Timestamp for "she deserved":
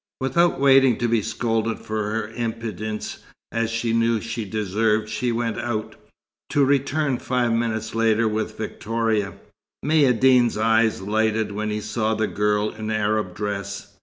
4.19-5.07